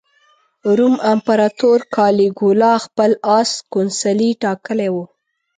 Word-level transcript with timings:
روم 0.77 0.95
امپراطور 1.13 1.79
کالیګولا 1.95 2.73
خپل 2.85 3.11
اس 3.37 3.49
کونسلي 3.73 4.29
ټاکلی 4.43 4.89
و. 4.93 4.95